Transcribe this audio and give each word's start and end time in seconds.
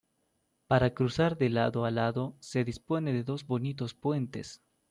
Para 0.65 0.95
cruzar 0.95 1.37
de 1.37 1.51
lado 1.51 1.85
a 1.85 1.91
lado 1.91 2.35
se 2.39 2.63
dispone 2.63 3.13
de 3.13 3.23
dos 3.23 3.45
bonitos 3.45 3.93
puentes. 3.93 4.63